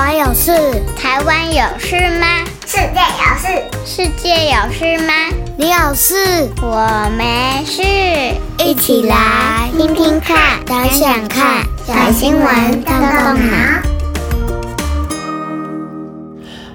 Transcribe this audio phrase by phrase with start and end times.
[0.00, 0.50] 湾有事？
[0.96, 2.26] 台湾有事吗？
[2.64, 3.48] 世界有事？
[3.84, 5.12] 世界有事吗？
[5.58, 6.48] 你有事？
[6.62, 7.82] 我没事。
[8.64, 13.82] 一起来听听看，想想看，小新闻动动脑。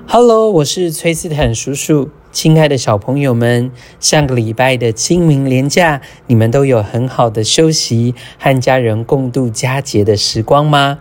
[0.06, 2.12] Hello，我是崔斯坦叔叔。
[2.32, 11.00] 亲爱的小朋友们，上个礼拜的清明连假，你们都有很好的休息，和家人共度佳节的时光吗？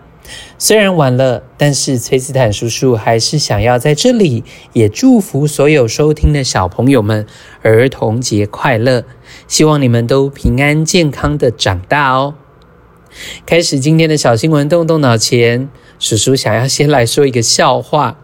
[0.58, 7.26] 虽然晚了，但是崔斯坦叔叔还是想要在这里也祝福所有收听的小朋友们
[7.62, 9.04] 儿童节快乐！
[9.46, 12.34] 希望你们都平安健康的长大哦。
[13.46, 18.18] 开始今天的小新闻，动动脑前，叔叔想要先来说一个笑话，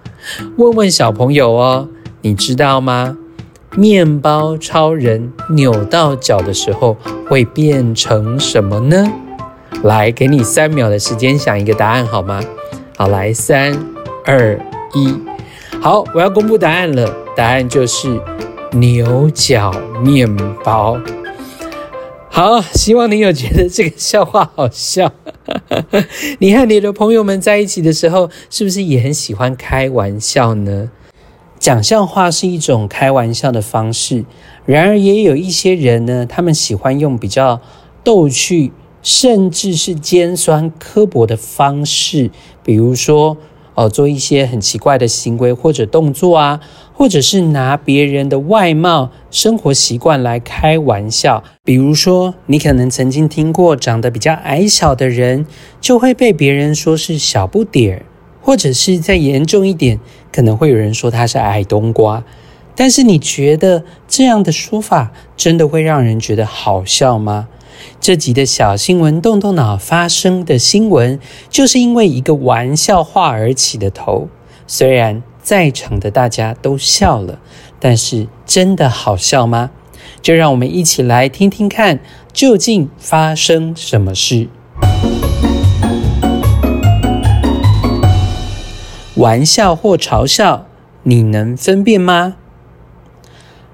[0.57, 1.89] 问问小朋友哦，
[2.23, 3.17] 你知道吗？
[3.77, 6.97] 面包超人扭到脚的时候
[7.29, 9.13] 会变成什么呢？
[9.83, 12.41] 来，给你三秒的时间想一个答案，好吗？
[12.97, 13.73] 好，来，三、
[14.27, 14.61] 二、
[14.95, 15.15] 一，
[15.81, 17.11] 好，我要公布答案了。
[17.35, 18.21] 答案就是
[18.73, 19.73] 牛角
[20.05, 20.29] 面
[20.63, 21.01] 包。
[22.29, 25.11] 好，希望你有觉得这个笑话好笑。
[26.39, 30.91] 你和你的朋友们在一起的时候，是不是也很喜欢开玩笑呢？
[31.59, 34.25] 讲笑话是一种开玩笑的方式，
[34.67, 37.61] 然而也有一些人呢，他们喜欢用比较
[38.05, 38.73] 逗趣。
[39.03, 42.31] 甚至是尖酸刻薄的方式，
[42.63, 43.37] 比如说，
[43.75, 46.61] 哦，做一些很奇怪的行为或者动作啊，
[46.93, 51.43] 或者是拿别人的外貌、生活习惯来开玩笑。
[51.65, 55.47] 比如说，你可能曾经听过，长得比较矮小的人
[55.81, 58.07] 就会被别人说是小不点儿，
[58.43, 59.99] 或者是再严重一点，
[60.31, 62.23] 可能会有人说他是矮冬瓜。
[62.77, 67.49] 但是，你觉得这样的说法真的会让人觉得好笑吗？
[68.01, 71.19] 这集的小新闻，动动脑发生的新闻，
[71.49, 74.29] 就是因为一个玩笑话而起的头。
[74.67, 77.39] 虽然在场的大家都笑了，
[77.79, 79.71] 但是真的好笑吗？
[80.23, 82.01] 就让我们一起来听听看，
[82.33, 84.49] 究竟发生什么事。
[89.17, 90.67] 玩笑或嘲笑，
[91.03, 92.37] 你能分辨吗？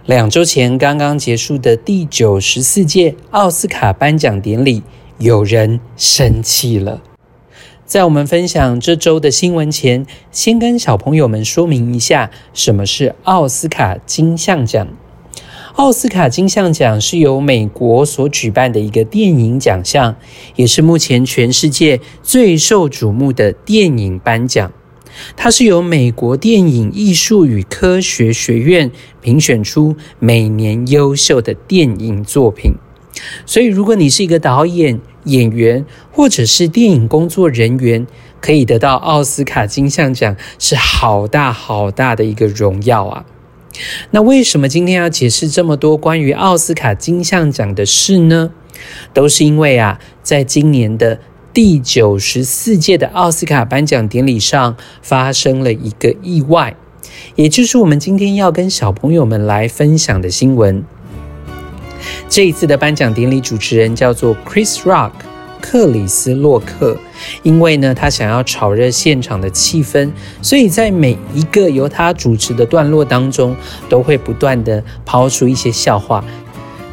[0.06, 4.84] 两周前刚刚结束的第九十四届奥斯卡颁奖典礼，
[5.18, 7.02] 有人生气了。
[7.84, 14.86] 在我们分享这周的新闻前，先跟小朋友们说明一下什么是奥斯卡金像奖。
[15.74, 20.14] 奥斯卡金像奖是由美国所举办的一个电影奖项，
[20.54, 24.70] 也是目前全世界最受瞩目的电影颁奖。
[25.36, 28.90] 它是由美国电影艺术与科学学院
[29.20, 32.74] 评选出每年优秀的电影作品，
[33.44, 38.06] 所以如果你是一个导演、演员或者是电影工作人员，
[38.40, 43.24] 可以得到奥斯卡金像奖是好大好大的一个荣耀啊！
[44.10, 48.52] 那为什么今天要解释这么多关于奥斯卡金像奖的事呢？
[49.12, 51.18] 都是因为啊，在今年的
[51.56, 56.76] 第九十四届的奥斯卡颁奖典礼上发生了一个意外，
[57.34, 60.84] 也就是我们今天要跟小朋友们来分享的新闻。
[62.28, 65.12] 这一次的颁奖典礼主持人叫做 Chris Rock，
[65.62, 66.98] 克里斯·洛克。
[67.42, 70.10] 因为呢，他想要炒热现场的气氛，
[70.42, 73.56] 所以在每一个由他主持的段落当中，
[73.88, 76.22] 都会不断地抛出一些笑话。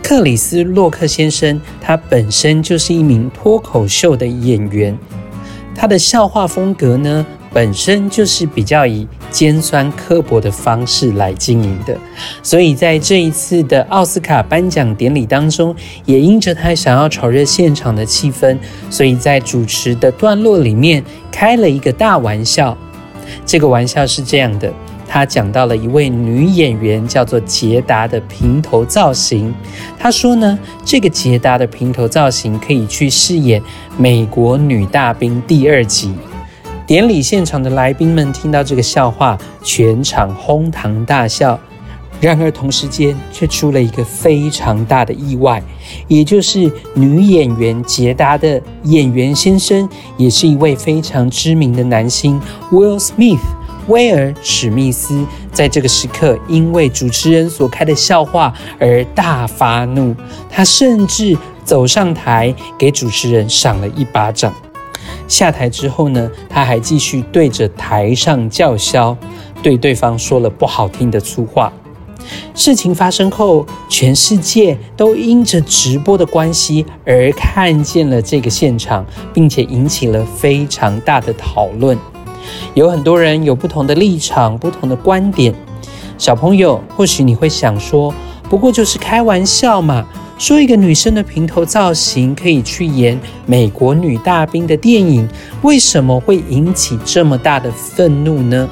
[0.03, 4.95] 克里斯·洛克先生，他本身就是一名脱口秀的演员，
[5.73, 11.97] 他的笑话风格呢，本身就是比较以尖酸刻薄的方式来经营的，
[12.43, 15.73] 所以在这一次的奥斯卡颁奖典礼当中，
[16.05, 18.57] 也因着他想要炒热现场的气氛，
[18.89, 22.77] 所以在主持的段落里面开了一个大玩笑。
[23.45, 24.71] 这个玩笑是这样的。
[25.13, 29.53] 他讲到了一位女演员叫做杰达的平头造型。
[29.95, 33.61] 他说呢，这个杰达的平头造型可以去饰演
[33.95, 36.15] 《美国女大兵》第二集。
[36.87, 41.59] 典礼现场的来宾们听到这个笑话，全场哄堂大笑。
[42.19, 45.61] 然而同时间却出了一个非常大的意外，
[46.07, 52.41] 也就是女演员杰达的演员先生，也是一位非常知名的男星
[52.71, 53.37] Will Smith。
[53.87, 60.15] 威尔·史密斯在这个时刻因为主持人所开的笑话而大发怒，
[60.49, 64.53] 他甚至走上台给主持人赏了一巴掌。
[65.27, 69.15] 下台之后呢，他还继续对着台上叫嚣，
[69.61, 71.71] 对对方说了不好听的粗话。
[72.55, 81.97] 事情发生后，全世界都因着直播的关系而看见了这个现场，并且引起了非常大的讨论。
[82.73, 85.53] 有很多人有不同的立场、不同的观点。
[86.17, 88.13] 小朋友，或许你会想说，
[88.49, 90.05] 不过就是开玩笑嘛。
[90.37, 95.29] 说一个女生的平头造型可以去演美国女大兵的电影，
[95.61, 98.67] 为什么会引起这么大的愤怒呢？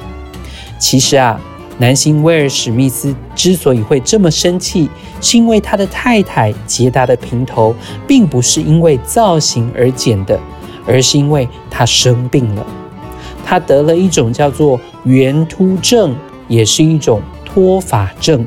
[0.78, 1.40] 其实啊，
[1.78, 4.90] 男星威尔史密斯之所以会这么生气，
[5.20, 7.74] 是因为他的太太杰达的平头
[8.06, 10.38] 并不是因为造型而剪的，
[10.84, 12.66] 而是因为她生病了，
[13.44, 16.14] 他得了一种叫做圆秃症，
[16.48, 18.44] 也是一种脱发症。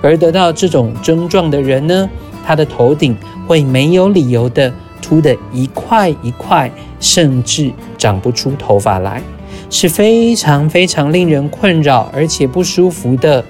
[0.00, 2.08] 而得到这种症状的人呢，
[2.46, 3.16] 他的头顶
[3.46, 4.72] 会没有理由的
[5.02, 6.70] 秃得一块一块，
[7.00, 9.22] 甚至长不出头发来，
[9.68, 13.44] 是非常非常令人困扰而且不舒服的。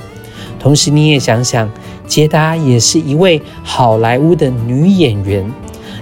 [0.59, 1.71] 同时，你也想想，
[2.07, 5.49] 杰达也是一位好莱坞的女演员，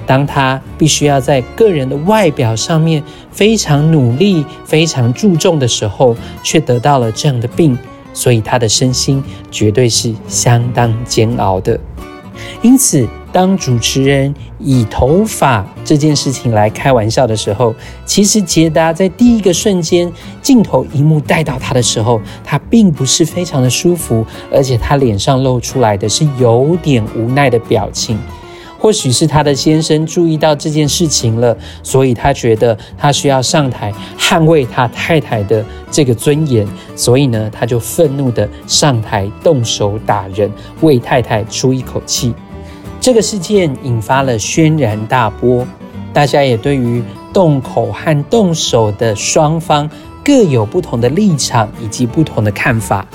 [0.06, 7.76] 当他必须要在个人的外表上面非常努力、非常注重的时候，却得到了这样的病。
[8.14, 11.80] 所以他的身心绝对是相当煎熬的。
[12.60, 20.12] 因此，当主持人以头发这件事情来开玩笑的时候，其实杰达在第一个瞬间
[20.42, 28.18] 镜头一幕带到他的时候，他并不是非常的舒服，而且他脸上露出来的是有点无奈的表情。
[28.82, 40.50] 或许是他的先生注意到这件事情了，所以他觉得他需要上台捍卫他太太的这个尊严，所以呢，他就愤怒地上台动手打人，
[40.80, 42.34] 为太太出一口气。
[43.00, 45.64] 这个事件引发了轩然大波，
[46.12, 47.00] 大家也对于
[47.32, 49.88] 动口和动手的双方
[50.24, 53.06] 各有不同的立场以及不同的看法。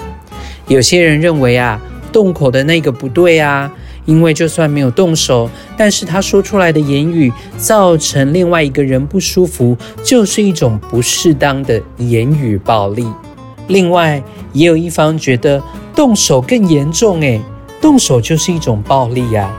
[0.70, 1.78] 有些人认为啊，
[2.13, 3.70] 动口的那个不对啊。
[4.07, 13.06] 因为就算没有动手，但是他说出来的言语造成另外一个人不舒服，就是一种不适当的言语暴力。
[13.68, 14.24] 另外，
[14.54, 15.62] 也有一方觉得
[15.94, 17.42] 动手更严重，诶，
[17.81, 19.54] 动手就是一种暴力呀。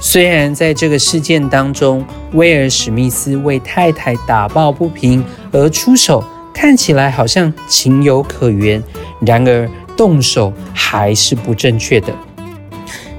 [0.00, 8.82] 虽然在这个事件当中，威尔史密斯为太太打抱不平而出手，看起来好像情有可原，
[9.26, 12.14] 然而动手还是不正确的。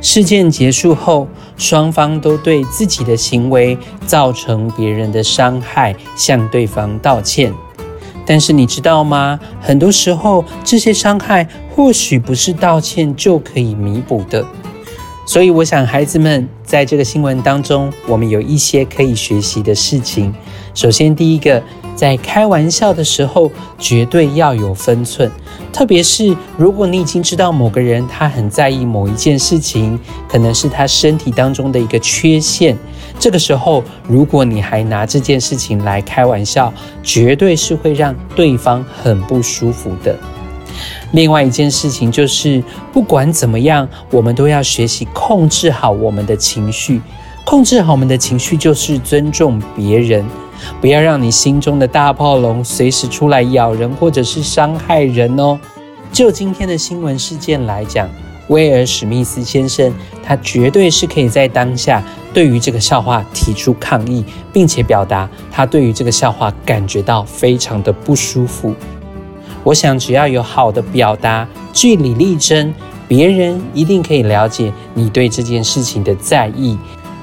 [0.01, 3.77] 事件结束后，双方都对自己的行为
[4.07, 7.53] 造成别人的伤害向对方道歉。
[8.25, 9.39] 但是你知道吗？
[9.61, 14.43] 很多时候，这些伤害或许不是道歉就可以弥补的。
[15.27, 20.33] 所以，我想孩子们在这个新闻当中，我们有一些可以学习的事情。
[20.73, 21.61] 首先，第一个。
[22.01, 25.29] 在开玩笑的时候，绝对要有分寸。
[25.71, 32.75] 特别是如果你已经知道某个人他很在意某一件事情，可能是他身体当中的一个缺陷，
[33.19, 40.17] 这个时候如果你还拿这件事情来开玩笑，绝对是会让对方很不舒服的。
[41.11, 46.99] 另外一件事情就是，不管怎么样，我们都要学习控制好我们的情绪。
[47.45, 50.25] 控制好我们的情绪，就是尊重别人。
[50.79, 55.59] 不要让你心中的大炮龙随时出来咬人或者是伤害人哦。
[56.11, 58.09] 就今天的新闻事件来讲，
[58.47, 62.03] 威尔史密斯先生他绝对是可以在当下
[62.33, 68.75] 对于这个笑话提出抗议，并且表达他对于这个笑话感觉到非常的不舒服。
[69.63, 72.73] 我想只要有好的表达，据理力争，
[73.07, 76.77] 别人一定可以了解你对这件事情的在意，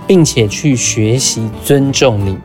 [0.07, 2.39] 并且去学习尊重你。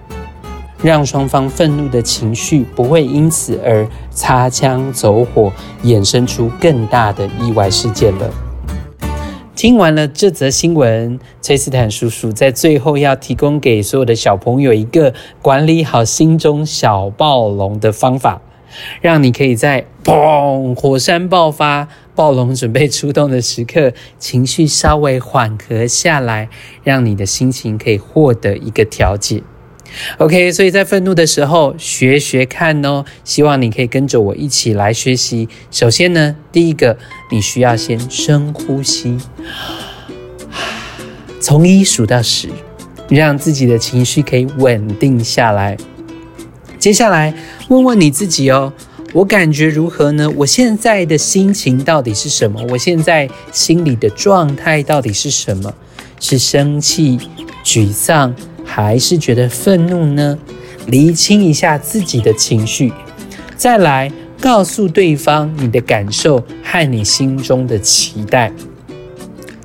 [0.83, 5.51] 让双方愤怒的情绪不会因此而擦枪走火，
[5.83, 8.29] 衍生出更大的意外事件了。
[9.55, 18.41] 听完了这则新闻，崔斯坦叔叔在最后要提供给所有的小朋友一个管理好心中小暴龙的方法，
[18.99, 26.49] 让你可以在砰火山爆发、暴龙准备出动的时刻，情绪稍微缓和下来，
[26.83, 29.43] 让你的心情可以获得一个调节。
[30.17, 35.47] OK，所以在愤怒的时候学学看哦，希望你可以跟着我一起来学习。
[35.71, 36.97] 首先呢，第一个
[37.31, 39.17] 你需要先深呼吸，
[41.39, 42.49] 从一数到十，
[43.09, 45.77] 让自己的情绪可以稳定下来。
[46.79, 47.33] 接下来
[47.69, 48.73] 问问你自己哦，
[49.13, 50.29] 我感觉如何呢？
[50.35, 52.61] 我现在的心情到底是什么？
[52.69, 55.73] 我现在心里的状态到底是什么？
[56.19, 57.19] 是生气、
[57.63, 58.33] 沮丧？
[58.75, 60.35] 还是觉得愤怒呢？
[60.87, 62.91] 厘清一下自己的情绪，
[63.55, 64.11] 再来
[64.41, 68.51] 告诉对方你的感受和你心中的期待。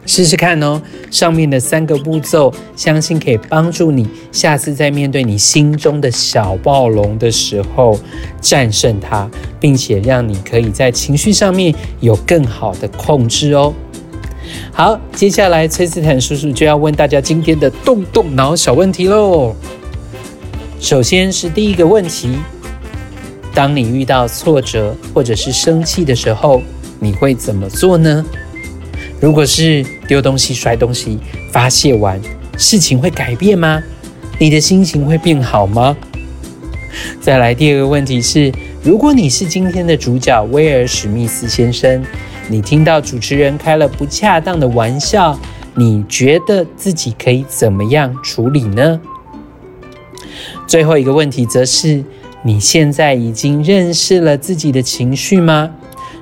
[0.04, 7.98] 试试看哦，上面的三个步骤，相信可以帮助你下次在面对你心中的小暴龙的时候，
[8.42, 9.26] 战胜它，
[9.58, 13.72] 并且让你可以在情绪上面有更好的控制哦。
[14.78, 19.52] 好，接下来崔斯坦叔叔就要问大家今天的动动脑小问题喽。
[20.78, 22.38] 首先是第一个问题：
[23.52, 26.62] 当你遇到挫折或者是生气的时候，
[27.00, 28.24] 你会怎么做呢？
[29.20, 31.18] 如果是丢东西、摔东西，
[31.50, 32.20] 发泄完，
[32.56, 33.82] 事情会改变吗？
[34.38, 35.96] 你的心情会变好吗？
[37.20, 38.52] 再来第二个问题是：
[38.84, 42.00] 如果你是今天的主角威尔史密斯先生，
[42.48, 45.38] 你听到主持人开了不恰当的玩笑，
[45.74, 49.00] 你觉得自己可以怎么样处理呢？
[50.66, 52.02] 最后一个问题则是：
[52.42, 55.70] 你现在已经认识了自己的情绪吗？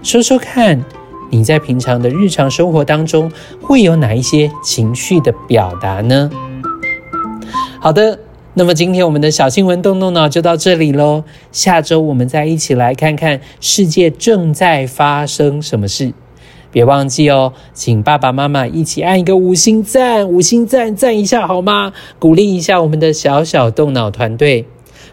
[0.02, 0.84] 说说看。
[1.28, 3.28] 你在平常的日常生活当中
[3.60, 6.30] 会有哪一些情绪的表达呢？
[7.80, 8.16] 好的，
[8.58, 11.24] 那么今天我们的小新闻动动脑就到这里喽。
[11.52, 16.14] 下周我们再一起来看看世界正在发生什么事。
[16.72, 21.92] 别忘记哦，请爸爸妈妈一起按一个五星赞，五星赞赞一下好吗？
[22.18, 24.64] 鼓励一下我们的小小动脑团队，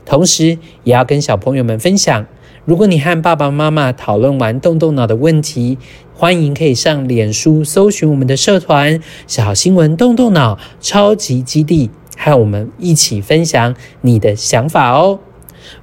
[0.06, 2.26] 同时也要跟小朋友们分享。
[2.64, 5.78] 如果你和爸爸妈妈讨论完动动脑的问题，
[6.16, 15.20] 欢迎可以上脸书搜寻我们的社团“小新闻动动脑超级基地”，和我们一起分享你的想法哦。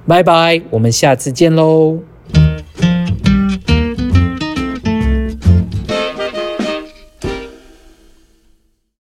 [0.07, 2.10] 拜拜，我们下次见喽。